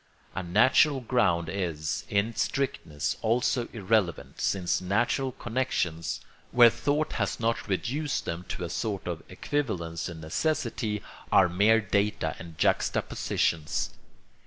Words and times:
A 0.33 0.41
natural 0.41 0.99
ground 0.99 1.47
is, 1.47 2.05
in 2.09 2.35
strictness, 2.35 3.17
also 3.21 3.67
irrelevant, 3.71 4.41
since 4.41 4.81
natural 4.81 5.31
connections, 5.33 6.21
where 6.51 6.71
thought 6.71 7.13
has 7.13 7.39
not 7.39 7.67
reduced 7.67 8.25
them 8.25 8.43
to 8.49 8.63
a 8.63 8.69
sort 8.71 9.05
of 9.05 9.21
equivalence 9.29 10.09
and 10.09 10.19
necessity, 10.19 11.03
are 11.31 11.47
mere 11.47 11.79
data 11.79 12.35
and 12.39 12.57
juxtapositions. 12.57 13.91